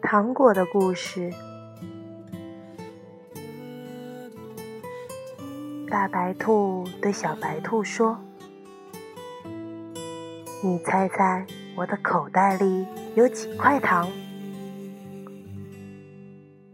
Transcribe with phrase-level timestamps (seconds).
[0.00, 1.32] 糖果的故事。
[5.90, 8.18] 大白兔对小白兔说
[10.62, 11.46] ：“你猜猜
[11.76, 14.08] 我的口袋里有几块糖？”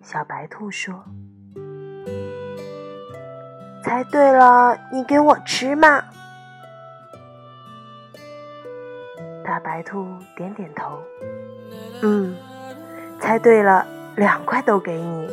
[0.02, 1.04] 小白兔说
[3.82, 6.02] ：“猜对了，你给我吃嘛。”
[9.44, 10.98] 大白兔点点头，
[12.02, 12.33] 嗯，
[13.24, 15.30] 猜对了，两块都给你。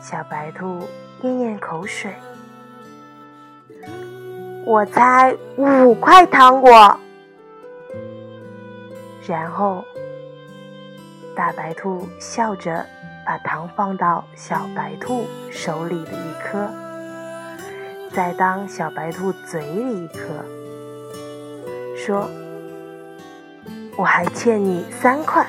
[0.00, 0.88] 小白兔
[1.20, 2.14] 咽咽口水，
[4.64, 6.98] 我猜五块糖果。
[9.26, 9.84] 然后，
[11.36, 12.82] 大白兔笑着
[13.26, 16.66] 把糖放到小白兔手里的一颗。
[18.14, 20.42] 再当小白兔嘴里一颗，
[21.94, 22.26] 说
[23.98, 25.44] ：“我还欠你三块。